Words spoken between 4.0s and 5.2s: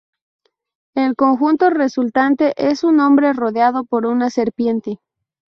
una serpiente.